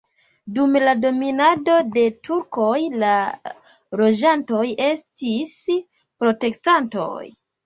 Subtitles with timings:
[0.53, 3.11] Dum dominado de turkoj la
[4.01, 5.53] loĝantoj estis
[6.25, 7.23] protestantoj.